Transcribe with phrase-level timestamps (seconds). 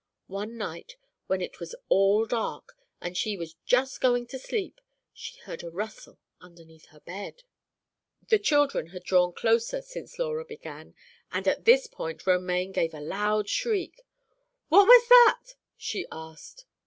[0.25, 0.95] One night,
[1.27, 4.81] when it was all dark and she was just going to sleep,
[5.13, 7.43] she heard a rustle underneath her bed."
[8.27, 10.95] The children had drawn closer together since Laura began,
[11.31, 14.01] and at this point Romaine gave a loud shriek.
[14.69, 16.65] "What was that?" she asked.